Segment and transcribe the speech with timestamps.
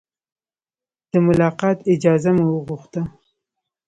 [1.11, 3.01] د ملاقات اجازه مو وغوښته.